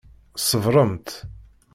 Ṣebṛemt! 0.49 1.09